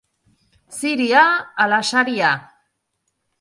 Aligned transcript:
Ziria 0.77 1.25
ala 1.67 1.79
saria? 1.91 2.33